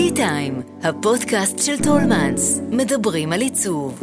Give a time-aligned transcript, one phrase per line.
[0.00, 4.00] Tea Time, הפודקאסט של טולמנס, מדברים על עיצוב.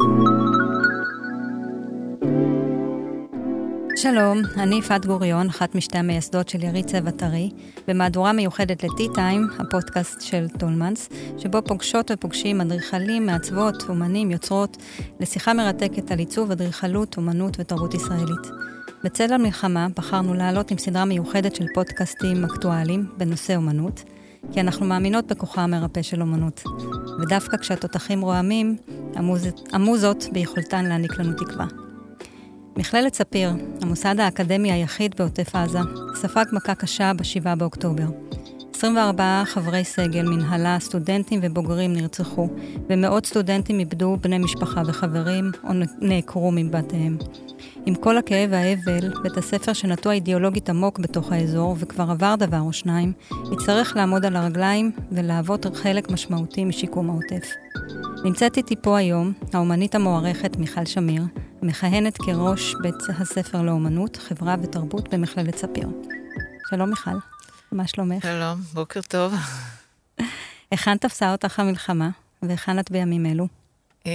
[3.96, 7.50] שלום, אני יפעת גוריון, אחת משתי המייסדות של יריד צבע טרי,
[7.88, 11.08] במהדורה מיוחדת ל-Tea Time, הפודקאסט של טולמנס,
[11.38, 14.76] שבו פוגשות ופוגשים אדריכלים, מעצבות, אומנים, יוצרות,
[15.20, 18.50] לשיחה מרתקת על עיצוב, אדריכלות, אומנות ותרבות ישראלית.
[19.04, 24.04] בצל המלחמה בחרנו לעלות עם סדרה מיוחדת של פודקאסטים אקטואליים בנושא אומנות,
[24.52, 26.62] כי אנחנו מאמינות בכוחה המרפא של אומנות.
[27.22, 28.76] ודווקא כשהתותחים רועמים,
[29.14, 29.48] המוז...
[29.72, 31.66] המוזות ביכולתן להעניק לנו תקווה.
[32.76, 33.50] מכללת ספיר,
[33.82, 35.78] המוסד האקדמי היחיד בעוטף עזה,
[36.14, 38.06] ספג מכה קשה ב-7 באוקטובר.
[38.78, 42.48] 24 חברי סגל, מנהלה, סטודנטים ובוגרים נרצחו,
[42.90, 45.68] ומאות סטודנטים איבדו בני משפחה וחברים או
[46.00, 47.16] נעקרו מבתיהם.
[47.86, 52.72] עם כל הכאב והאבל, בית הספר שנטוע אידיאולוגית עמוק בתוך האזור, וכבר עבר דבר או
[52.72, 53.12] שניים,
[53.52, 57.48] יצטרך לעמוד על הרגליים ולהוות חלק משמעותי משיקום העוטף.
[58.24, 61.22] נמצאת איתי פה היום האומנית המוערכת מיכל שמיר,
[61.62, 65.88] מכהנת כראש בית הספר לאומנות, חברה ותרבות במכללת ספיר.
[66.70, 67.37] שלום מיכל,
[67.72, 68.22] מה שלומך?
[68.22, 69.34] שלום, בוקר טוב.
[70.70, 72.10] היכן תפסה אותך המלחמה,
[72.42, 73.48] והיכן את בימים אלו?
[74.06, 74.10] אמ,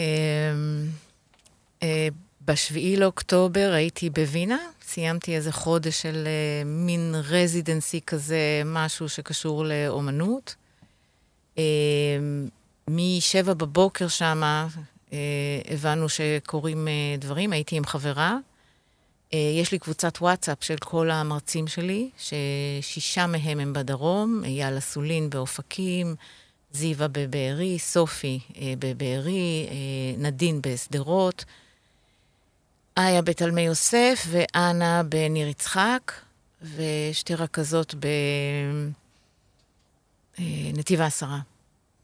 [1.83, 2.07] אה,
[2.45, 10.55] בשביעי לאוקטובר הייתי בווינה, סיימתי איזה חודש של uh, מין רזידנסי כזה, משהו שקשור לאומנות.
[11.55, 11.59] Uh,
[12.87, 14.67] משבע בבוקר שמה
[15.09, 15.13] uh,
[15.69, 16.87] הבנו שקורים
[17.19, 18.37] דברים, הייתי עם חברה.
[19.33, 25.29] Uh, יש לי קבוצת וואטסאפ של כל המרצים שלי, ששישה מהם הם בדרום, אייל אסולין
[25.29, 26.15] באופקים,
[26.71, 31.45] זיווה בבארי, סופי uh, בבארי, uh, נדין בשדרות.
[32.97, 36.11] איה בתלמי יוסף ואנה בניר יצחק,
[36.61, 37.95] ושתי רכזות
[40.39, 41.39] בנתיב אה, העשרה.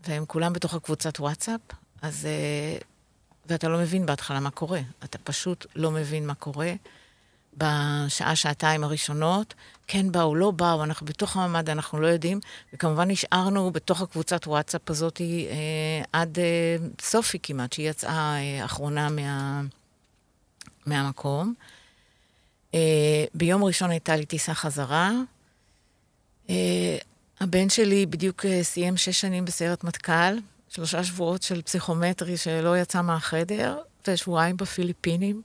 [0.07, 1.61] והם כולם בתוך הקבוצת וואטסאפ,
[2.01, 2.25] אז...
[2.25, 2.77] אה,
[3.45, 4.81] ואתה לא מבין בהתחלה מה קורה.
[5.03, 6.73] אתה פשוט לא מבין מה קורה.
[7.59, 9.53] בשעה, שעתיים הראשונות,
[9.87, 12.39] כן באו, לא באו, אנחנו בתוך הממ"ד, אנחנו לא יודעים.
[12.73, 19.09] וכמובן נשארנו בתוך הקבוצת וואטסאפ הזאת אה, עד אה, סופי כמעט, שהיא יצאה אה, אחרונה
[19.09, 19.61] מה...
[20.85, 21.53] מהמקום.
[22.71, 22.75] Uh,
[23.33, 25.11] ביום ראשון הייתה לי טיסה חזרה.
[26.47, 26.51] Uh,
[27.39, 30.37] הבן שלי בדיוק uh, סיים שש שנים בסיירת מטכ"ל,
[30.69, 33.77] שלושה שבועות של פסיכומטרי שלא יצא מהחדר,
[34.07, 35.41] ושבועיים בפיליפינים.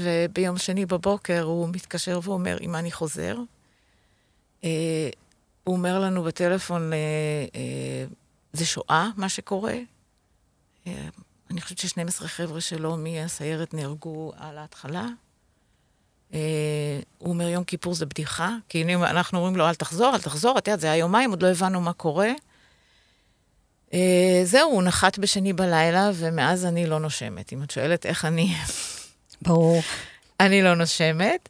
[0.00, 3.36] וביום שני בבוקר הוא מתקשר ואומר, אם אני חוזר?
[4.62, 4.64] Uh,
[5.64, 6.94] הוא אומר לנו בטלפון, uh,
[7.52, 8.14] uh,
[8.52, 9.74] זה שואה, מה שקורה.
[10.84, 10.88] Uh,
[11.50, 15.06] אני חושבת ש-12 חבר'ה שלו מהסיירת נהרגו על ההתחלה.
[16.34, 20.58] אה, הוא אומר, יום כיפור זה בדיחה, כי אנחנו אומרים לו, אל תחזור, אל תחזור,
[20.58, 22.30] את יודעת, זה היה יומיים, עוד לא הבנו מה קורה.
[23.94, 27.52] אה, זהו, הוא נחת בשני בלילה, ומאז אני לא נושמת.
[27.52, 28.54] אם את שואלת איך אני...
[29.42, 29.82] ברור.
[30.40, 31.48] אני לא נושמת.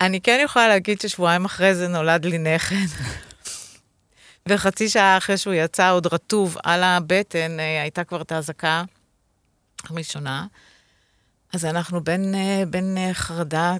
[0.00, 2.86] אני כן יכולה להגיד ששבועיים אחרי זה נולד לי נכד.
[4.48, 8.84] וחצי שעה אחרי שהוא יצא, עוד רטוב על הבטן, אה, הייתה כבר את האזעקה.
[9.90, 10.46] ראשונה,
[11.54, 13.74] אז אנחנו בין, אה, בין אה, חרדה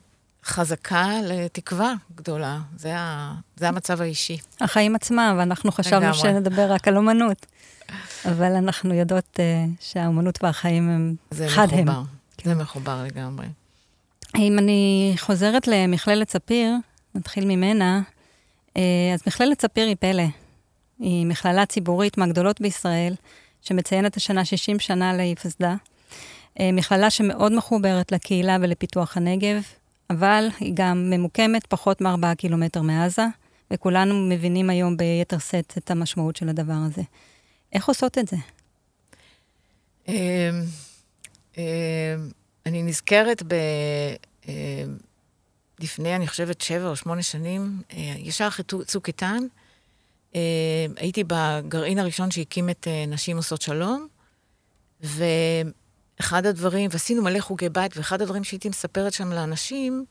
[0.45, 2.59] חזקה לתקווה גדולה.
[2.77, 4.39] זה, ה, זה המצב האישי.
[4.61, 6.19] החיים עצמם, ואנחנו חשבנו לגמרי.
[6.19, 7.47] שנדבר רק על אומנות.
[8.25, 9.41] אבל אנחנו יודעות uh,
[9.81, 11.15] שהאומנות והחיים הם
[11.49, 11.89] חד הם.
[11.89, 12.03] מחובר,
[12.37, 12.55] כן.
[12.55, 13.47] זה מחובר לגמרי.
[14.39, 16.75] אם אני חוזרת למכללת ספיר,
[17.15, 18.01] נתחיל ממנה,
[18.69, 18.81] uh,
[19.15, 20.27] אז מכללת ספיר היא פלא.
[20.99, 23.15] היא מכללה ציבורית מהגדולות בישראל,
[23.63, 25.75] שמציינת השנה 60 שנה להיווסדה.
[26.61, 29.63] אה, מכללה שמאוד מחוברת לקהילה ולפיתוח הנגב,
[30.11, 33.27] אבל היא גם ממוקמת פחות מ-4 קילומטר מעזה,
[33.71, 37.03] וכולנו מבינים היום ביתר שאת את המשמעות של הדבר הזה.
[37.73, 38.37] איך עושות את זה?
[41.57, 41.63] אמ,
[42.67, 43.55] אני נזכרת ב...
[44.49, 44.53] אמ,
[45.81, 49.43] לפני, אני חושבת, שבע או שמונה שנים, אה, ישר אחרי צוק איתן,
[50.97, 54.09] הייתי בגרעין הראשון שהקים את אה, נשים עושות שלום,
[55.03, 55.25] ו...
[56.21, 60.05] אחד הדברים, ועשינו מלא חוגי בית, ואחד הדברים שהייתי מספרת שם לאנשים,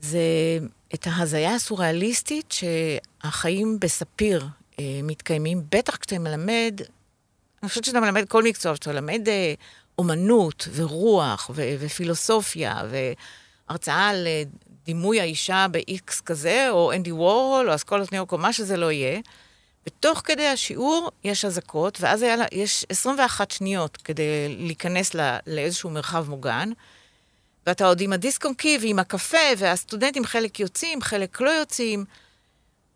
[0.00, 0.18] זה
[0.94, 4.46] את ההזיה הסוריאליסטית שהחיים בספיר
[4.78, 6.80] אה, מתקיימים, בטח כשאתה מלמד,
[7.62, 9.54] אני חושבת שאתה מלמד כל מקצוע, כשאתה מלמד אה,
[9.98, 14.42] אומנות ורוח ו- ופילוסופיה והרצאה על אה,
[14.84, 19.20] דימוי האישה ב-X כזה, או אנדי וורהול, או אסכולת ניו או מה שזה לא יהיה.
[19.86, 26.28] ותוך כדי השיעור יש אזעקות, ואז היה יש 21 שניות כדי להיכנס לא, לאיזשהו מרחב
[26.28, 26.70] מוגן,
[27.66, 32.04] ואתה עוד עם הדיסק און קי ועם הקפה, והסטודנטים חלק יוצאים, חלק לא יוצאים,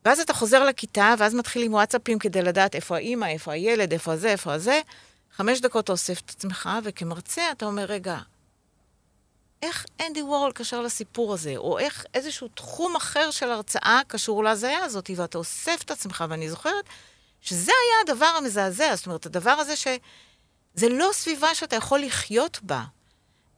[0.04, 4.28] ואז אתה חוזר לכיתה, ואז מתחילים וואטסאפים כדי לדעת איפה האימא, איפה הילד, איפה הזה,
[4.28, 4.80] איפה הזה.
[5.36, 8.18] חמש דקות אתה אוסף את עצמך, וכמרצה אתה אומר, רגע,
[9.62, 14.84] איך אנדי וורל קשר לסיפור הזה, או איך איזשהו תחום אחר של הרצאה קשור להזיה
[14.84, 16.84] הזאת, ואתה אוסף את עצמך, ואני זוכרת
[17.40, 19.86] שזה היה הדבר המזעזע, זאת אומרת, הדבר הזה ש...
[20.74, 22.84] זה לא סביבה שאתה יכול לחיות בה.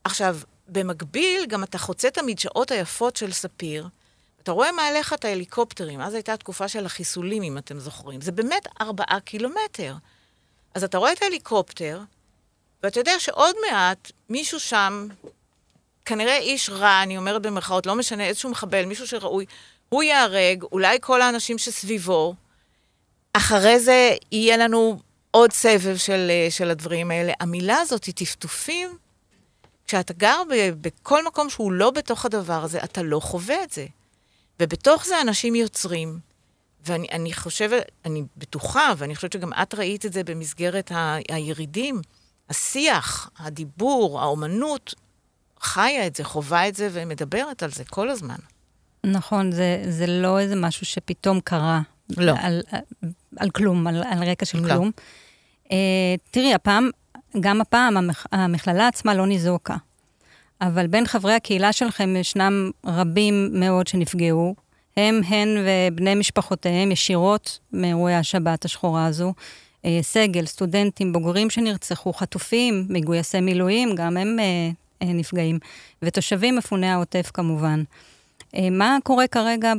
[0.05, 0.37] עכשיו,
[0.69, 3.89] במקביל, גם אתה חוצה את המדשאות היפות של ספיר,
[4.43, 8.21] אתה רואה מעליך את ההליקופטרים, אז הייתה התקופה של החיסולים, אם אתם זוכרים.
[8.21, 9.95] זה באמת ארבעה קילומטר.
[10.75, 12.01] אז אתה רואה את ההליקופטר,
[12.83, 15.09] ואתה יודע שעוד מעט מישהו שם,
[16.05, 19.47] כנראה איש רע, אני אומרת במרכאות, לא משנה, איזשהו מחבל, מישהו שראוי,
[19.89, 22.35] הוא ייהרג, אולי כל האנשים שסביבו.
[23.33, 24.99] אחרי זה יהיה לנו
[25.31, 27.33] עוד סבב של, של הדברים האלה.
[27.41, 28.99] המילה הזאת היא טפטופים.
[29.87, 33.87] כשאתה גר ב, בכל מקום שהוא לא בתוך הדבר הזה, אתה לא חווה את זה.
[34.61, 36.19] ובתוך זה אנשים יוצרים.
[36.87, 42.01] ואני אני חושבת, אני בטוחה, ואני חושבת שגם את ראית את זה במסגרת ה, הירידים,
[42.51, 44.95] השיח, הדיבור, האומנות,
[45.61, 48.37] חיה את זה, חווה את זה ומדברת על זה כל הזמן.
[49.05, 51.81] נכון, זה, זה לא איזה משהו שפתאום קרה.
[52.17, 52.33] לא.
[52.41, 52.81] על, על,
[53.37, 54.69] על כלום, על, על רקע של לא.
[54.69, 54.91] כלום.
[55.65, 55.69] Uh,
[56.31, 56.91] תראי, הפעם,
[57.41, 59.77] גם הפעם המכ, המכללה עצמה לא ניזוקה.
[60.61, 64.55] אבל בין חברי הקהילה שלכם ישנם רבים מאוד שנפגעו.
[64.97, 69.33] הם, הן ובני משפחותיהם ישירות מאירועי השבת השחורה הזו.
[69.85, 74.71] אה, סגל, סטודנטים, בוגרים שנרצחו, חטופים, מגויסי מילואים, גם הם אה,
[75.03, 75.59] אה, נפגעים.
[76.03, 77.83] ותושבים מפוני העוטף כמובן.
[78.71, 79.73] מה קורה כרגע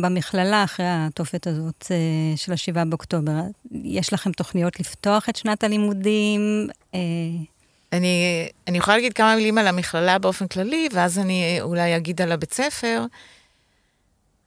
[0.00, 1.92] במכללה אחרי התופת הזאת
[2.36, 3.40] של ה-7 באוקטובר?
[3.84, 6.68] יש לכם תוכניות לפתוח את שנת הלימודים?
[7.92, 12.32] אני, אני יכולה להגיד כמה מילים על המכללה באופן כללי, ואז אני אולי אגיד על
[12.32, 13.04] הבית ספר.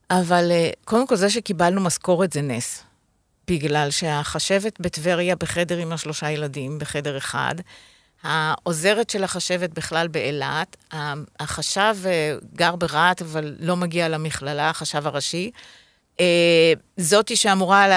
[0.10, 0.52] אבל
[0.86, 2.84] קודם כל, זה שקיבלנו משכורת זה נס.
[3.48, 7.56] בגלל שהחשבת בטבריה בחדר עם השלושה ילדים, בחדר אחד,
[8.24, 10.75] העוזרת של החשבת בכלל באילת,
[11.40, 11.96] החשב
[12.56, 15.52] גר ברהט, אבל לא מגיע למכללה, החשב הראשי.
[16.98, 17.88] זאתי שאמורה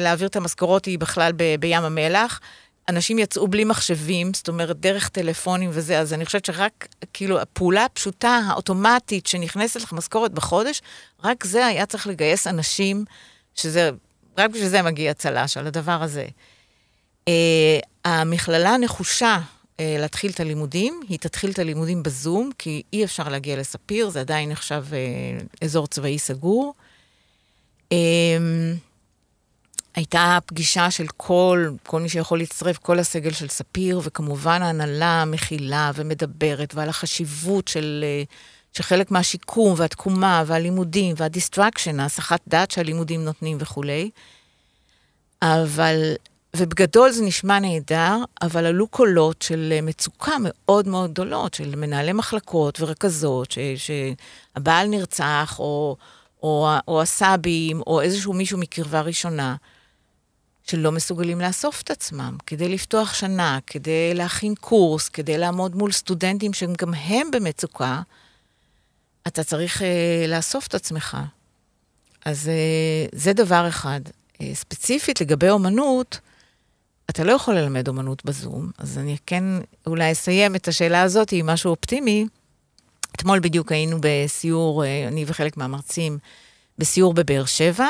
[0.00, 2.40] להעביר את המשכורות היא בכלל בים המלח.
[2.88, 7.84] אנשים יצאו בלי מחשבים, זאת אומרת, דרך טלפונים וזה, אז אני חושבת שרק, כאילו, הפעולה
[7.84, 10.82] הפשוטה, האוטומטית, שנכנסת לך משכורת בחודש,
[11.24, 13.04] רק זה היה צריך לגייס אנשים,
[13.54, 13.90] שזה,
[14.38, 16.26] רק בשביל זה מגיע צל"ש, על הדבר הזה.
[17.28, 17.30] Uh,
[18.04, 23.56] המכללה נחושה uh, להתחיל את הלימודים, היא תתחיל את הלימודים בזום, כי אי אפשר להגיע
[23.56, 26.74] לספיר, זה עדיין נחשב uh, אזור צבאי סגור.
[27.94, 27.96] Uh,
[29.98, 35.90] הייתה פגישה של כל, כל מי שיכול להצטרף, כל הסגל של ספיר, וכמובן ההנהלה מכילה
[35.94, 38.04] ומדברת, ועל החשיבות של,
[38.72, 44.10] של חלק מהשיקום והתקומה והלימודים והדיסטרקשן, ההסחת דעת שהלימודים נותנים וכולי.
[45.42, 46.12] אבל,
[46.56, 52.80] ובגדול זה נשמע נהדר, אבל עלו קולות של מצוקה מאוד מאוד גדולות, של מנהלי מחלקות
[52.80, 55.96] ורכזות, ש, שהבעל נרצח, או,
[56.42, 59.56] או, או הסבים, או איזשהו מישהו מקרבה ראשונה.
[60.68, 66.52] שלא מסוגלים לאסוף את עצמם, כדי לפתוח שנה, כדי להכין קורס, כדי לעמוד מול סטודנטים
[66.52, 68.02] שגם הם במצוקה,
[69.26, 71.16] אתה צריך אה, לאסוף את עצמך.
[72.24, 74.00] אז אה, זה דבר אחד.
[74.40, 76.20] אה, ספציפית לגבי אומנות,
[77.10, 79.44] אתה לא יכול ללמד אומנות בזום, אז אני כן
[79.86, 82.26] אולי אסיים את השאלה הזאת עם משהו אופטימי.
[83.16, 86.18] אתמול בדיוק היינו בסיור, אה, אני וחלק מהמרצים,
[86.78, 87.88] בסיור בבאר שבע,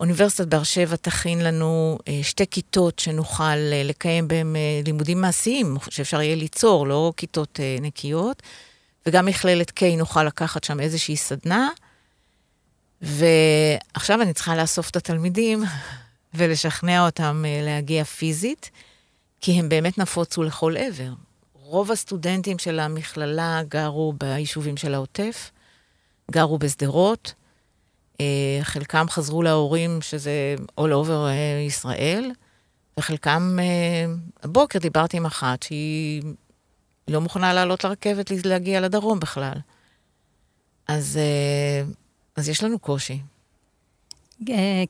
[0.00, 6.22] אוניברסיטת באר שבע תכין לנו אה, שתי כיתות שנוכל אה, לקיים בהן לימודים מעשיים, שאפשר
[6.22, 8.42] יהיה ליצור, לא כיתות נקיות,
[9.06, 11.68] וגם מכללת K נוכל לקחת שם איזושהי סדנה.
[13.02, 15.64] ועכשיו אני צריכה לאסוף את התלמידים
[16.34, 18.70] ולשכנע אותם להגיע פיזית,
[19.40, 21.12] כי הם באמת נפוצו לכל עבר.
[21.52, 25.50] רוב הסטודנטים של המכללה גרו ביישובים של העוטף,
[26.30, 27.41] גרו בשדרות, אה,
[28.62, 32.30] חלקם חזרו להורים, שזה all over אה, ישראל,
[32.98, 36.22] וחלקם, אה, הבוקר דיברתי עם אחת שהיא
[37.08, 39.54] לא מוכנה לעלות לרכבת להגיע לדרום בכלל.
[40.88, 41.18] אז,
[42.36, 43.18] אז יש לנו קושי.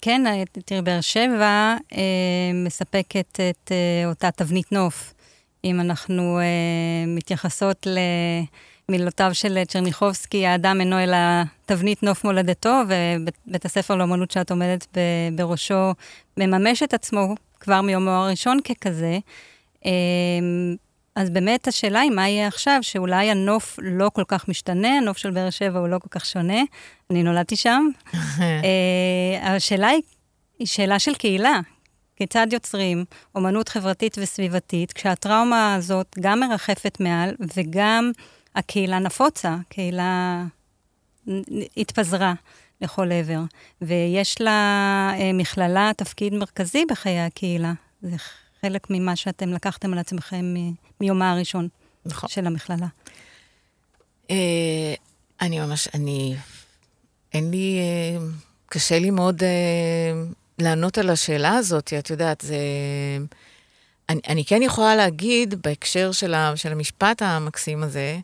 [0.00, 0.22] כן,
[0.66, 1.76] תראי, באר שבע
[2.54, 3.72] מספקת את
[4.06, 5.14] אותה תבנית נוף.
[5.64, 6.38] אם אנחנו
[7.06, 7.98] מתייחסות ל...
[8.92, 11.16] מילותיו של צ'רניחובסקי, האדם אינו אלא
[11.66, 14.86] תבנית נוף מולדתו, ובית הספר לאמנות שאת עומדת
[15.34, 15.92] בראשו
[16.36, 19.18] מממש את עצמו כבר מיומו הראשון ככזה.
[19.84, 19.90] אמ,
[21.16, 25.30] אז באמת השאלה היא מה יהיה עכשיו, שאולי הנוף לא כל כך משתנה, הנוף של
[25.30, 26.62] באר שבע הוא לא כל כך שונה.
[27.10, 27.88] אני נולדתי שם.
[28.40, 30.02] אה, השאלה היא,
[30.58, 31.60] היא שאלה של קהילה.
[32.16, 38.12] כיצד יוצרים אומנות חברתית וסביבתית, כשהטראומה הזאת גם מרחפת מעל וגם
[38.54, 40.44] הקהילה נפוצה, קהילה
[41.76, 42.34] התפזרה
[42.80, 43.40] לכל עבר.
[43.82, 47.72] ויש למכללה אה, תפקיד מרכזי בחיי הקהילה.
[48.02, 48.16] זה
[48.60, 50.54] חלק ממה שאתם לקחתם על עצמכם
[51.00, 51.68] מיומה הראשון
[52.06, 52.28] נכון.
[52.28, 52.86] של המכללה.
[54.30, 54.94] אה,
[55.40, 56.36] אני ממש, אני,
[57.34, 58.24] אין לי, אה,
[58.66, 59.42] קשה לי מאוד
[60.58, 62.56] לענות על השאלה הזאת, את יודעת, זה...
[64.12, 68.18] אני, אני כן יכולה להגיד, בהקשר של, ה, של המשפט המקסים הזה,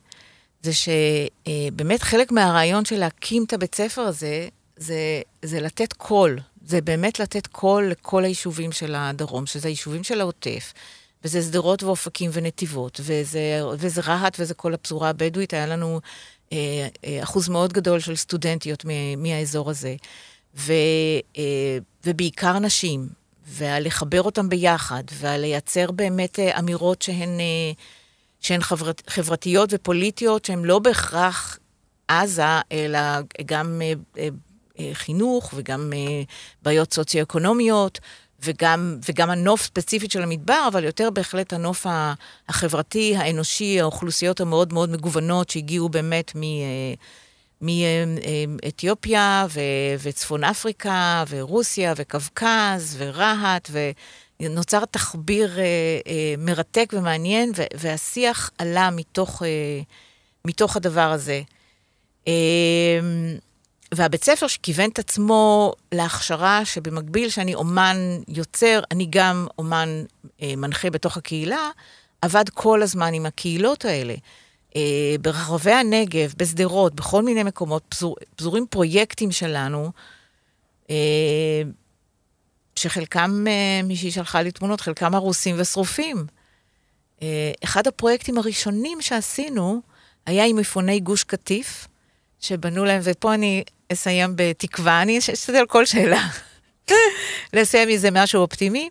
[0.62, 6.38] זה שבאמת חלק מהרעיון של להקים את הבית ספר הזה, זה, זה לתת קול.
[6.66, 10.72] זה באמת לתת קול לכל היישובים של הדרום, שזה היישובים של העוטף,
[11.24, 15.54] וזה שדרות ואופקים ונתיבות, וזה, וזה רהט וזה כל הפזורה הבדואית.
[15.54, 16.00] היה לנו
[16.52, 18.84] אה, אה, אחוז מאוד גדול של סטודנטיות
[19.16, 19.96] מהאזור הזה.
[20.56, 20.72] ו,
[21.38, 23.08] אה, ובעיקר נשים,
[23.48, 27.72] ולחבר אותם ביחד, ולייצר באמת אה, אמירות שהן, אה,
[28.40, 31.58] שהן חברת, חברתיות ופוליטיות, שהן לא בהכרח
[32.08, 32.98] עזה, אלא
[33.46, 33.82] גם
[34.92, 35.92] חינוך וגם
[36.62, 38.00] בעיות סוציו-אקונומיות.
[38.42, 41.86] וגם, וגם הנוף ספציפית של המדבר, אבל יותר בהחלט הנוף
[42.48, 46.42] החברתי, האנושי, האוכלוסיות המאוד מאוד מגוונות שהגיעו באמת מ...
[47.60, 49.46] מאתיופיה
[50.02, 53.70] וצפון אפריקה ורוסיה וקווקז ורהט,
[54.40, 55.64] ונוצר תחביר אה,
[56.06, 59.80] אה, מרתק ומעניין, והשיח עלה מתוך, אה,
[60.44, 61.42] מתוך הדבר הזה.
[63.94, 67.96] והבית ספר שכיוון את עצמו להכשרה שבמקביל שאני אומן
[68.28, 70.04] יוצר, אני גם אומן
[70.42, 71.70] מנחה בתוך הקהילה,
[72.22, 74.14] עבד כל הזמן עם הקהילות האלה.
[74.76, 79.92] אה, ברחבי הנגב, בשדרות, בכל מיני מקומות, פזור, פזורים פרויקטים שלנו,
[80.90, 81.62] אה,
[82.76, 86.26] שחלקם, אה, מישהי שלחה לי תמונות, חלקם הרוסים ושרופים.
[87.22, 89.80] אה, אחד הפרויקטים הראשונים שעשינו
[90.26, 91.88] היה עם מפוני גוש קטיף,
[92.40, 96.28] שבנו להם, ופה אני אסיים בתקווה, אני אשתדל כל שאלה,
[97.52, 98.90] לסיים מזה משהו אופטימי.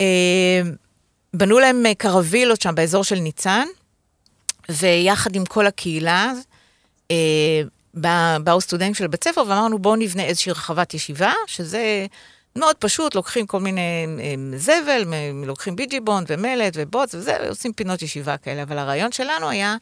[0.00, 0.60] אה,
[1.34, 3.66] בנו להם קרווילות שם באזור של ניצן,
[4.68, 6.32] ויחד עם כל הקהילה,
[7.10, 7.62] אה,
[8.44, 12.06] באו סטודנטים של בית ספר ואמרנו בואו נבנה איזושהי רחבת ישיבה, שזה
[12.56, 15.04] מאוד פשוט, לוקחים כל מיני אה, זבל,
[15.44, 19.76] לוקחים ביג'י בונד ומלט ובוץ וזה, ועושים פינות ישיבה כאלה, אבל הרעיון שלנו היה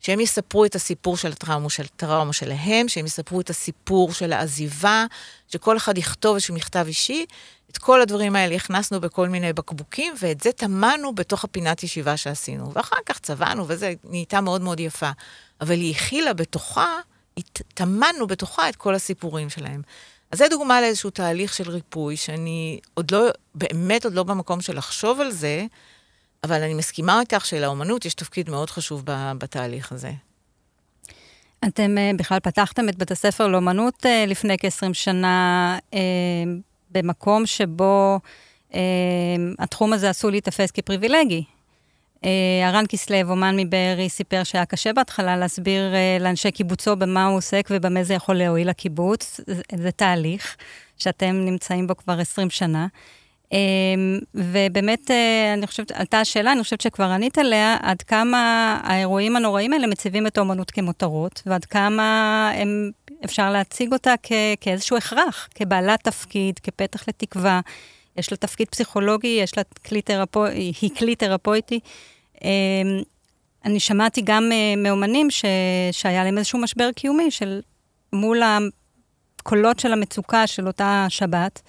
[0.00, 1.84] שהם יספרו את הסיפור של הטראומה, של
[2.32, 5.06] שלהם, שהם יספרו את הסיפור של העזיבה,
[5.48, 7.26] שכל אחד יכתוב איזשהו מכתב אישי.
[7.72, 12.72] את כל הדברים האלה הכנסנו בכל מיני בקבוקים, ואת זה טמנו בתוך הפינת ישיבה שעשינו.
[12.72, 15.10] ואחר כך צבענו, וזה נהייתה מאוד מאוד יפה.
[15.60, 16.98] אבל היא הכילה בתוכה,
[17.74, 19.82] טמנו בתוכה את כל הסיפורים שלהם.
[20.30, 24.76] אז זה דוגמה לאיזשהו תהליך של ריפוי, שאני עוד לא, באמת עוד לא במקום של
[24.76, 25.66] לחשוב על זה,
[26.44, 29.02] אבל אני מסכימה איתך שלאומנות יש תפקיד מאוד חשוב
[29.38, 30.12] בתהליך הזה.
[31.64, 35.96] אתם uh, בכלל פתחתם את בית הספר לאומנות uh, לפני כ-20 שנה uh,
[36.94, 38.20] במקום שבו
[38.70, 38.74] uh,
[39.58, 41.44] התחום הזה עשוי להיתפס כפריבילגי.
[42.16, 42.26] Uh,
[42.64, 47.68] הרן כסלו, אומן מבארי, סיפר שהיה קשה בהתחלה להסביר uh, לאנשי קיבוצו במה הוא עוסק
[47.70, 49.40] ובמה זה יכול להועיל לקיבוץ.
[49.46, 50.56] זה, זה תהליך
[50.98, 52.86] שאתם נמצאים בו כבר 20 שנה.
[53.52, 59.36] אמ, ובאמת, אה, אני חושבת, עלתה השאלה, אני חושבת שכבר ענית עליה, עד כמה האירועים
[59.36, 62.90] הנוראים האלה מציבים את האומנות כמותרות, ועד כמה הם,
[63.24, 67.60] אפשר להציג אותה כ, כאיזשהו הכרח, כבעלת תפקיד, כפתח לתקווה.
[68.16, 70.44] יש לה תפקיד פסיכולוגי, יש לה כלי תרפו...
[70.44, 71.80] היא כלי תרפויטי.
[72.44, 72.48] אמ,
[73.64, 75.44] אני שמעתי גם אה, מאומנים ש...
[75.92, 77.60] שהיה להם איזשהו משבר קיומי של
[78.12, 78.42] מול
[79.38, 81.62] הקולות של המצוקה של אותה שבת.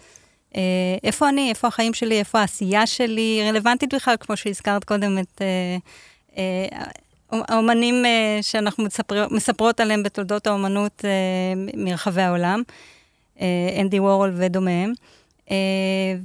[0.55, 0.61] אה,
[1.03, 5.77] איפה אני, איפה החיים שלי, איפה העשייה שלי, רלוונטית בכלל, כמו שהזכרת קודם את אה,
[7.47, 8.05] האומנים
[8.41, 11.05] שאנחנו מספר, מספרות עליהם בתולדות האומנות
[11.77, 12.61] מרחבי העולם,
[13.79, 14.93] אנדי וורול ודומיהם.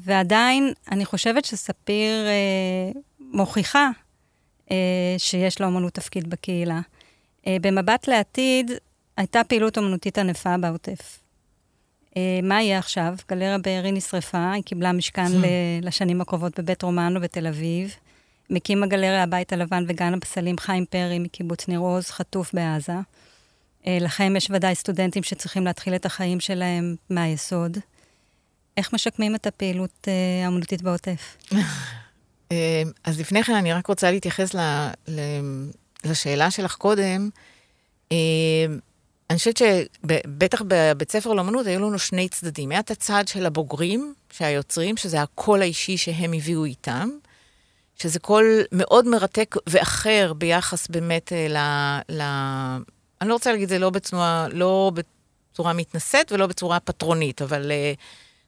[0.04, 2.26] ועדיין, אני חושבת שספיר
[3.20, 3.90] מוכיחה
[5.18, 6.80] שיש לאומנות תפקיד בקהילה.
[7.46, 8.70] במבט לעתיד,
[9.16, 11.18] הייתה פעילות אומנותית ענפה בעוטף.
[12.16, 13.14] אה, מה יהיה עכשיו?
[13.28, 15.32] גלריה בארי נשרפה, היא קיבלה משכן.
[15.82, 17.94] לשנים הקרובות בבית רומנו בתל אביב.
[18.50, 22.92] מקים הגלריה הבית הלבן וגן הפסלים חיים פרי מקיבוץ ניר עוז, חטוף בעזה.
[23.86, 27.78] אה, לכם יש ודאי סטודנטים שצריכים להתחיל את החיים שלהם מהיסוד.
[28.76, 31.36] איך משקמים את הפעילות אה, האמנותית בעוטף?
[33.04, 34.88] אז לפני כן אני רק רוצה להתייחס ל,
[36.04, 37.28] לשאלה שלך קודם.
[39.30, 42.70] אני חושבת שבטח בבית ספר לאמנות היו לנו שני צדדים.
[42.70, 47.08] היה את הצד של הבוגרים, שהיוצרים, שזה הקול האישי שהם הביאו איתם,
[48.02, 51.56] שזה קול מאוד מרתק ואחר ביחס באמת ל...
[52.08, 52.22] ל
[53.20, 57.98] אני לא רוצה להגיד זה לא בצורה, לא בצורה מתנשאת ולא בצורה פטרונית, אבל uh,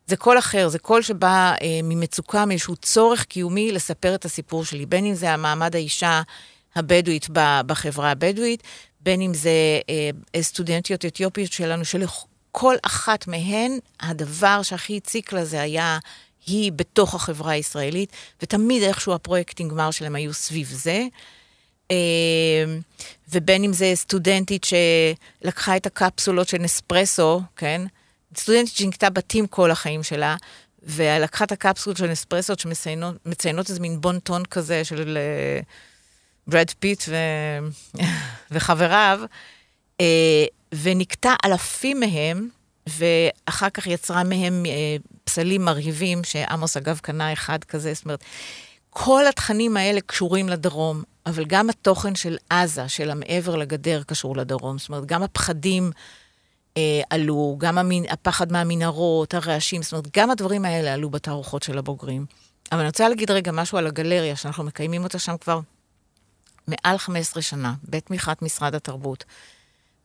[0.06, 4.86] זה קול אחר, זה קול שבא uh, ממצוקה, מאיזשהו צורך קיומי לספר את הסיפור שלי,
[4.86, 6.22] בין אם זה המעמד האישה
[6.76, 7.26] הבדואית
[7.66, 8.62] בחברה הבדואית,
[9.00, 9.50] בין אם זה
[10.40, 15.98] סטודנטיות אתיופיות שלנו, שלכל אחת מהן, הדבר שהכי הציק לה זה היה
[16.46, 21.06] היא בתוך החברה הישראלית, ותמיד איכשהו הפרויקטים גמר שלהם היו סביב זה.
[21.90, 22.64] אה,
[23.32, 27.82] ובין אם זה סטודנטית שלקחה את הקפסולות של נספרסו, כן?
[28.36, 30.36] סטודנטית שנקטה בתים כל החיים שלה,
[30.82, 35.18] ולקחה את הקפסולות של נספרסו שמציינות איזה מין בון-טון כזה של
[36.46, 37.16] ברד uh, פיט ו...
[38.50, 39.20] וחבריו,
[40.02, 40.04] uh,
[40.82, 42.48] ונקטה אלפים מהם,
[42.86, 44.62] ואחר כך יצרה מהם
[45.30, 48.24] פסלים מרהיבים, שעמוס אגב קנה אחד כזה, זאת אומרת,
[48.90, 54.78] כל התכנים האלה קשורים לדרום, אבל גם התוכן של עזה, של המעבר לגדר, קשור לדרום.
[54.78, 55.90] זאת אומרת, גם הפחדים
[56.76, 61.78] אה, עלו, גם המין, הפחד מהמנהרות, הרעשים, זאת אומרת, גם הדברים האלה עלו בתערוכות של
[61.78, 62.26] הבוגרים.
[62.72, 65.60] אבל אני רוצה להגיד רגע משהו על הגלריה, שאנחנו מקיימים אותה שם כבר
[66.68, 69.24] מעל 15 שנה, בתמיכת משרד התרבות.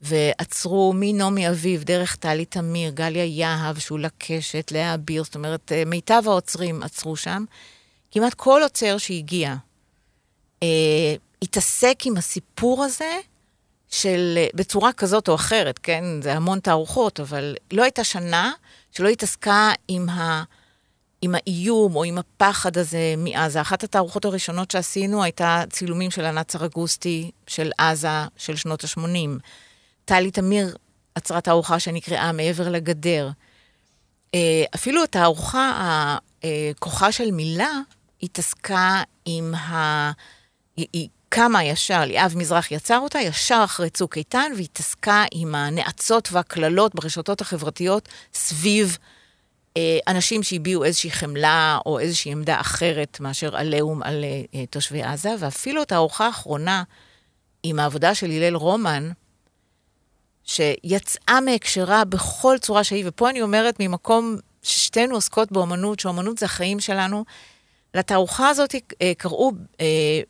[0.01, 5.83] ועצרו מנעמי אביב, דרך טלי תמיר, גליה יהב, שולה קשת, לאה אביר, זאת אומרת, אה,
[5.85, 7.45] מיטב העוצרים עצרו שם.
[8.11, 9.55] כמעט כל עוצר שהגיע
[10.63, 13.17] אה, התעסק עם הסיפור הזה
[13.89, 16.03] של, אה, בצורה כזאת או אחרת, כן?
[16.21, 18.51] זה המון תערוכות, אבל לא הייתה שנה
[18.91, 20.43] שלא התעסקה עם, ה,
[21.21, 23.61] עם האיום או עם הפחד הזה מעזה.
[23.61, 29.39] אחת התערוכות הראשונות שעשינו הייתה צילומים של ענת סרגוסטי של עזה של שנות ה-80.
[30.05, 30.75] טלי תמיר
[31.15, 33.29] עצרה תערוכה שנקראה מעבר לגדר.
[34.35, 36.17] אה, אפילו התערוכה,
[36.79, 37.71] כוחה של מילה,
[38.23, 40.11] התעסקה עם ה...
[40.77, 46.95] היא קמה ישר, ליאב מזרח יצר אותה, ישר אחרי צוק איתן, והתעסקה עם הנאצות והקללות
[46.95, 48.97] ברשתות החברתיות סביב
[49.77, 55.35] אה, אנשים שהביעו איזושהי חמלה או איזושהי עמדה אחרת מאשר עליהום על אה, תושבי עזה,
[55.39, 56.83] ואפילו את הארוחה האחרונה
[57.63, 59.09] עם העבודה של הלל רומן,
[60.45, 66.79] שיצאה מהקשרה בכל צורה שהיא, ופה אני אומרת ממקום ששתינו עוסקות באומנות, שאומנות זה החיים
[66.79, 67.25] שלנו,
[67.93, 69.85] לתערוכה הזאת אה, קראו אה,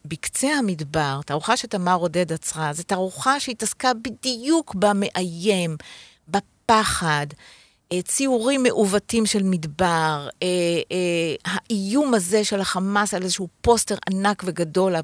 [0.06, 5.78] בקצה המדבר, תערוכה שתמר עודד עצרה, זו תערוכה שהתעסקה בדיוק במאיים,
[6.28, 7.28] בפחד,
[7.91, 10.30] אה, ציורים מעוותים של מדבר,
[11.45, 14.95] האיום הזה של החמאס על איזשהו פוסטר ענק וגדול,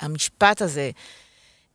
[0.00, 0.90] המשפט הזה.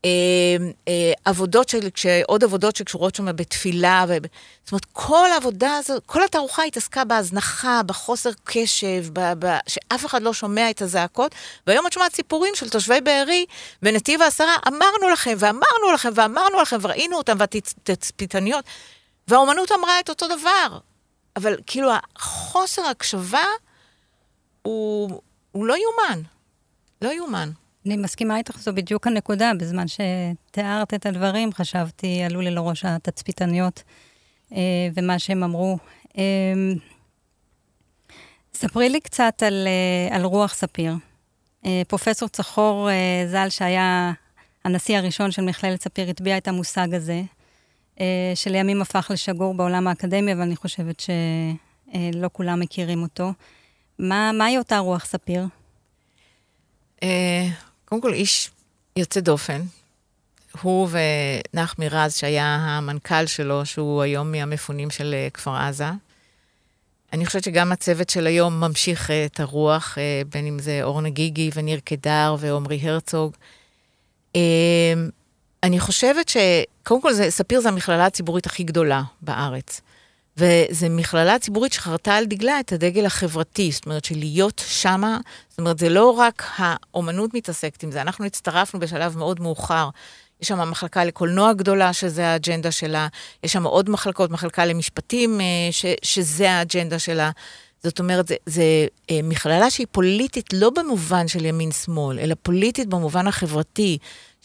[0.05, 1.79] אה, אה, עבודות של,
[2.27, 4.17] עוד עבודות שקשורות שם בתפילה, ו...
[4.63, 10.21] זאת אומרת, כל העבודה הזאת, כל התערוכה התעסקה בהזנחה, בחוסר קשב, ב, ב, שאף אחד
[10.21, 11.35] לא שומע את הזעקות,
[11.67, 13.45] והיום את שומעת סיפורים של תושבי בארי
[13.83, 18.65] ונתיב העשרה, אמרנו לכם, ואמרנו לכם, ואמרנו לכם, וראינו אותם, והתצפיתניות,
[19.27, 20.79] והאומנות אמרה את אותו דבר.
[21.35, 23.45] אבל כאילו, החוסר הקשבה
[24.61, 26.21] הוא, הוא לא יאומן.
[27.01, 27.49] לא יאומן.
[27.85, 29.51] אני מסכימה איתך, זו בדיוק הנקודה.
[29.59, 33.83] בזמן שתיארת את הדברים, חשבתי, עלו לי לראש התצפיתניות
[34.51, 35.77] אה, ומה שהם אמרו.
[36.17, 36.23] אה,
[38.53, 40.93] ספרי לי קצת על, אה, על רוח ספיר.
[41.65, 44.11] אה, פרופסור צחור אה, ז"ל, שהיה
[44.63, 47.21] הנשיא הראשון של מכללת ספיר, הטביע את המושג הזה,
[47.99, 53.31] אה, שלימים הפך לשגור בעולם האקדמי, אבל אני חושבת שלא אה, כולם מכירים אותו.
[53.99, 55.45] מה, מהי אותה רוח ספיר?
[57.03, 57.47] אה,
[57.85, 58.51] קודם כל, איש
[58.95, 59.61] יוצא דופן.
[60.61, 60.89] הוא
[61.53, 65.89] ונחמי רז, שהיה המנכ"ל שלו, שהוא היום מהמפונים של אה, כפר עזה.
[67.13, 71.09] אני חושבת שגם הצוות של היום ממשיך אה, את הרוח, אה, בין אם זה אורנה
[71.09, 73.33] גיגי וניר קדר ועמרי הרצוג.
[75.63, 79.81] אני חושבת שקודם כל, זה, ספיר זה המכללה הציבורית הכי גדולה בארץ.
[80.37, 85.17] וזו מכללה ציבורית שחרתה על דגלה את הדגל החברתי, זאת אומרת שלהיות שמה,
[85.49, 89.89] זאת אומרת זה לא רק האומנות מתעסקת עם זה, אנחנו הצטרפנו בשלב מאוד מאוחר.
[90.41, 93.07] יש שם מחלקה לקולנוע גדולה, שזה האג'נדה שלה,
[93.43, 97.31] יש שם עוד מחלקות, מחלקה למשפטים, אה, ש, שזה האג'נדה שלה.
[97.83, 103.97] זאת אומרת, זה, אה, מכללה שהיא פוליטית לא במובן של ימין-שמאל, אלא פוליטית במובן החברתי,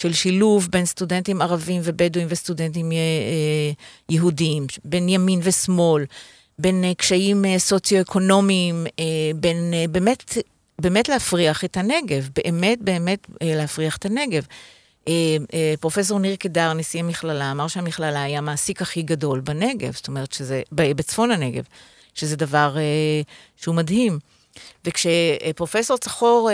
[0.03, 3.73] של שילוב בין סטודנטים ערבים ובדואים וסטודנטים אה, אה,
[4.09, 6.05] יהודים, בין ימין ושמאל,
[6.59, 8.87] בין קשיים סוציו-אקונומיים,
[9.37, 10.35] בין באמת
[10.81, 14.47] באמת להפריח את הנגב, באמת באמת אה, להפריח את הנגב.
[15.09, 20.09] אה, אה, פרופסור ניר קידר, נשיא המכללה, אמר שהמכללה היא המעסיק הכי גדול בנגב, זאת
[20.09, 21.65] אומרת שזה, בצפון הנגב,
[22.15, 22.77] שזה דבר
[23.57, 24.19] שהוא מדהים.
[24.85, 26.51] וכשפרופסור צחור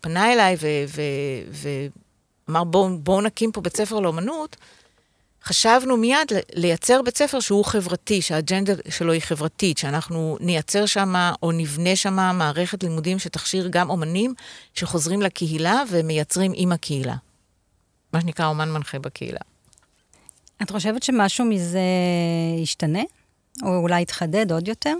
[0.00, 0.56] פנה אליי
[2.50, 4.56] ואמר, בואו בוא נקים פה בית ספר לאומנות,
[5.44, 11.52] חשבנו מיד לייצר בית ספר שהוא חברתי, שהאג'נדה שלו היא חברתית, שאנחנו נייצר שם או
[11.52, 14.34] נבנה שם מערכת לימודים שתכשיר גם אומנים
[14.74, 17.16] שחוזרים לקהילה ומייצרים עם הקהילה.
[18.12, 19.40] מה שנקרא אומן מנחה בקהילה.
[20.62, 21.80] את חושבת שמשהו מזה
[22.62, 23.02] ישתנה?
[23.62, 24.94] או אולי יתחדד עוד יותר?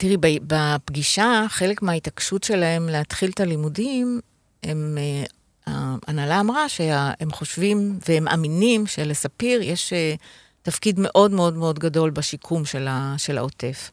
[0.00, 4.20] תראי, בפגישה, חלק מההתעקשות שלהם להתחיל את הלימודים
[4.62, 5.24] הם, אה,
[5.66, 10.14] ההנהלה אמרה שהם חושבים והם מאמינים שלספיר יש אה,
[10.62, 13.90] תפקיד מאוד מאוד מאוד גדול בשיקום של, ה, של העוטף.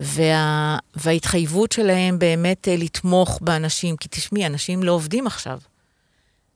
[0.00, 5.58] וה, וההתחייבות שלהם באמת אה, לתמוך באנשים, כי תשמעי, אנשים לא עובדים עכשיו.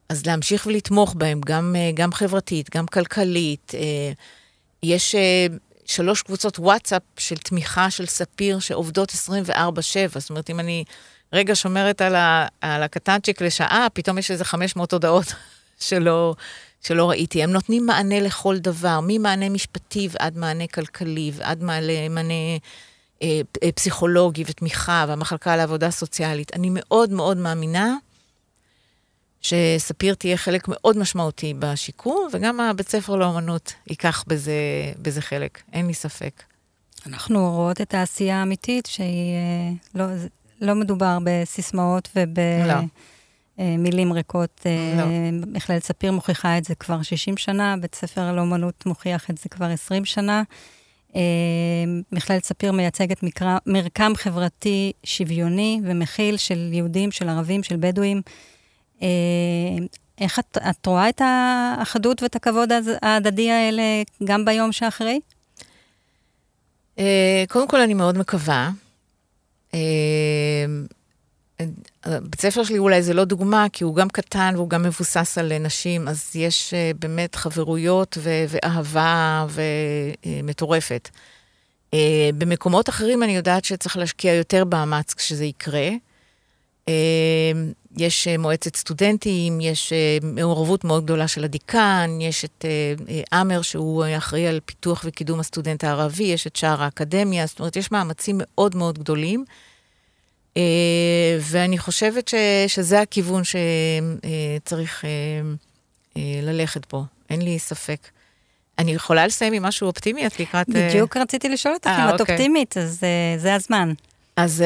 [0.08, 3.72] אז להמשיך ולתמוך בהם, גם, גם חברתית, גם כלכלית.
[4.82, 5.14] יש
[5.86, 9.12] שלוש קבוצות וואטסאפ של תמיכה של ספיר שעובדות 24-7.
[10.18, 10.84] זאת אומרת, אם אני
[11.32, 15.34] רגע שומרת על, ה, על הקטנצ'יק לשעה, פתאום יש איזה 500 הודעות
[15.86, 16.34] שלא,
[16.82, 17.42] שלא ראיתי.
[17.42, 22.34] הם נותנים מענה לכל דבר, ממענה משפטי ועד מענה כלכלי, ועד מענה, מענה
[23.22, 26.56] אה, אה, פסיכולוגי ותמיכה, והמחלקה לעבודה סוציאלית.
[26.56, 27.96] אני מאוד מאוד מאמינה
[29.40, 34.52] שספיר תהיה חלק מאוד משמעותי בשיקום, וגם הבית ספר לאומנות ייקח בזה,
[35.02, 36.42] בזה חלק, אין לי ספק.
[37.06, 40.04] אנחנו רואות את העשייה האמיתית, שהיא אה, לא,
[40.60, 44.14] לא מדובר בסיסמאות ובמילים לא.
[44.14, 44.60] ריקות.
[44.66, 45.04] אה, לא.
[45.46, 49.66] מכללת ספיר מוכיחה את זה כבר 60 שנה, בית ספר לאומנות מוכיח את זה כבר
[49.66, 50.42] 20 שנה.
[51.16, 51.20] אה,
[52.12, 58.22] מכללת ספיר מייצגת מקרא, מרקם חברתי שוויוני ומכיל של יהודים, של ערבים, של בדואים.
[59.02, 59.08] אה,
[60.18, 62.70] איך את, את רואה את האחדות ואת הכבוד
[63.02, 63.82] ההדדי האלה
[64.24, 65.20] גם ביום שאחרי?
[67.48, 68.70] קודם כל, אני מאוד מקווה.
[69.74, 70.86] אמ,
[72.06, 75.58] בית ספר שלי אולי זה לא דוגמה, כי הוא גם קטן והוא גם מבוסס על
[75.58, 79.46] נשים, אז יש אה, באמת חברויות ו- ואהבה
[80.26, 81.08] ומטורפת.
[81.94, 85.88] אה, במקומות אחרים אני יודעת שצריך להשקיע יותר מאמץ כשזה יקרה.
[86.90, 92.64] אמ, יש אה, מועצת סטודנטים, יש מעורבות מאוד גדולה של הדיקן, יש את
[93.32, 97.92] עמר שהוא אחראי על פיתוח וקידום הסטודנט הערבי, יש את שער האקדמיה, זאת אומרת, יש
[97.92, 99.44] מאמצים מאוד מאוד גדולים.
[100.56, 102.34] אה, ואני חושבת ש,
[102.66, 108.08] שזה הכיוון שצריך אה, ללכת בו, אין לי ספק.
[108.78, 110.26] אני יכולה לסיים עם משהו אופטימי?
[110.26, 110.68] את לקראת...
[110.68, 112.34] בדיוק רציתי לשאול אותך אם את אוקיי.
[112.34, 113.04] אופטימית, אז
[113.36, 113.92] זה הזמן.
[114.36, 114.64] אז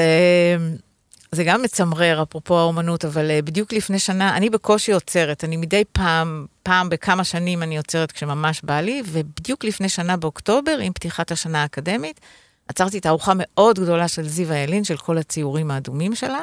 [1.34, 5.82] זה גם מצמרר, אפרופו האומנות, אבל uh, בדיוק לפני שנה, אני בקושי עוצרת, אני מדי
[5.92, 11.30] פעם, פעם בכמה שנים אני עוצרת כשממש בא לי, ובדיוק לפני שנה באוקטובר, עם פתיחת
[11.30, 12.20] השנה האקדמית,
[12.68, 16.40] עצרתי תערוכה מאוד גדולה של זיווה ילין, של כל הציורים האדומים שלה.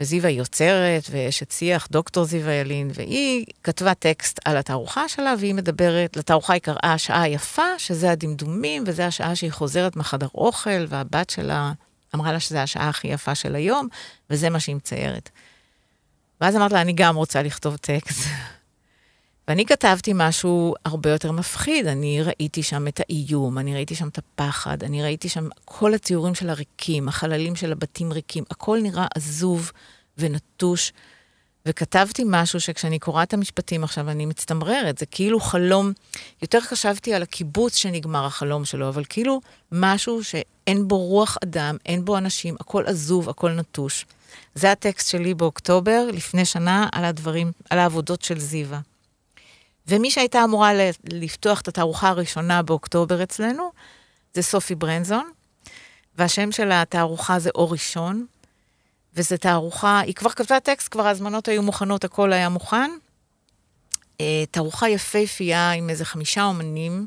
[0.00, 6.16] וזיווה יוצרת, ואשת שיח, דוקטור זיווה ילין, והיא כתבה טקסט על התערוכה שלה, והיא מדברת,
[6.16, 11.72] לתערוכה היא קראה השעה היפה, שזה הדמדומים, וזה השעה שהיא חוזרת מחדר אוכל, והבת שלה
[12.14, 13.88] אמרה לה שזו השעה הכי יפה של היום,
[14.30, 15.30] וזה מה שהיא מציירת.
[16.40, 18.28] ואז אמרת לה, אני גם רוצה לכתוב טקסט.
[19.48, 21.86] ואני כתבתי משהו הרבה יותר מפחיד.
[21.86, 26.34] אני ראיתי שם את האיום, אני ראיתי שם את הפחד, אני ראיתי שם כל הציורים
[26.34, 29.72] של הריקים, החללים של הבתים ריקים, הכל נראה עזוב
[30.18, 30.92] ונטוש.
[31.68, 35.92] וכתבתי משהו שכשאני קוראת את המשפטים עכשיו, אני מצטמררת, זה כאילו חלום,
[36.42, 39.40] יותר חשבתי על הקיבוץ שנגמר החלום שלו, אבל כאילו
[39.72, 44.06] משהו שאין בו רוח אדם, אין בו אנשים, הכל עזוב, הכל נטוש.
[44.54, 48.80] זה הטקסט שלי באוקטובר, לפני שנה, על הדברים, על העבודות של זיווה.
[49.86, 50.72] ומי שהייתה אמורה
[51.04, 53.70] לפתוח את התערוכה הראשונה באוקטובר אצלנו,
[54.34, 55.30] זה סופי ברנזון,
[56.18, 58.26] והשם של התערוכה זה אור ראשון,
[59.14, 62.90] וזו תערוכה, היא כבר כתבה טקסט, כבר ההזמנות היו מוכנות, הכל היה מוכן.
[64.20, 67.06] אה, תערוכה יפהפייה עם איזה חמישה אומנים,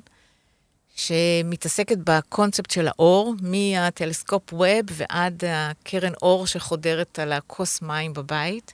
[0.96, 8.74] שמתעסקת בקונספט של האור, מהטלסקופ ווב ועד הקרן אור שחודרת על הכוס מים בבית.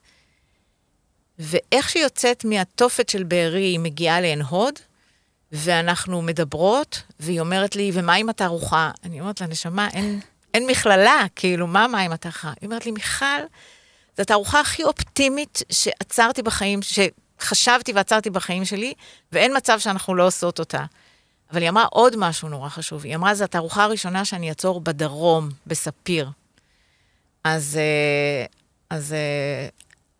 [1.39, 4.73] ואיך שהיא יוצאת מהתופת של בארי, היא מגיעה לעין הוד,
[5.51, 8.91] ואנחנו מדברות, והיא אומרת לי, ומה עם התערוכה?
[9.03, 10.19] אני אומרת לה, נשמה, אין,
[10.53, 12.53] אין מכללה, כאילו, מה מה עם התערוכה?
[12.61, 13.39] היא אומרת לי, מיכל,
[14.17, 18.93] זו התערוכה הכי אופטימית שעצרתי בחיים, שחשבתי ועצרתי בחיים שלי,
[19.31, 20.85] ואין מצב שאנחנו לא עושות אותה.
[21.51, 23.03] אבל היא אמרה עוד משהו נורא חשוב.
[23.03, 26.29] היא אמרה, זו התערוכה הראשונה שאני אעצור בדרום, בספיר.
[27.43, 28.45] אז, אה,
[28.89, 29.67] אז אה,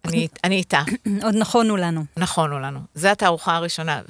[0.06, 0.82] אני, אני איתה.
[1.26, 2.06] עוד נכונו לנו.
[2.18, 2.80] נכונו לנו.
[2.96, 4.02] זו התערוכה הראשונה,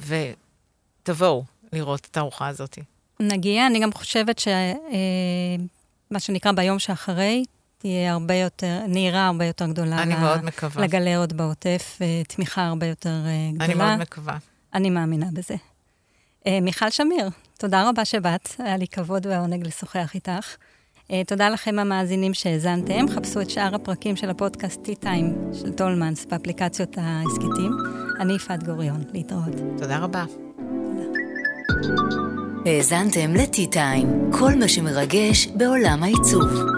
[1.04, 2.78] ותבואו לראות את התערוכה הזאת.
[3.20, 4.54] נגיע, אני גם חושבת שמה
[6.16, 7.46] אה, שנקרא ביום שאחרי,
[7.78, 10.02] תהיה הרבה יותר, נהירה הרבה יותר גדולה.
[10.04, 10.18] אני ל...
[10.18, 10.84] מאוד מקווה.
[10.84, 13.16] לגלריות בעוטף, תמיכה הרבה יותר
[13.54, 13.66] גדולה.
[13.66, 14.38] אני מאוד מקווה.
[14.74, 15.56] אני מאמינה בזה.
[16.62, 20.56] מיכל שמיר, תודה רבה שבאת, היה לי כבוד והעונג לשוחח איתך.
[21.12, 23.10] אה, תודה לכם המאזינים שהאזנתם.
[23.10, 27.72] חפשו את שאר הפרקים של הפודקאסט T-Time של טולמנס באפליקציות ההסכתים.
[28.20, 29.56] אני יפעת גוריון, להתראות.
[29.78, 30.26] תודה רבה.
[32.68, 36.77] האזנתם ל-T-Time, כל מה שמרגש בעולם העיצוב.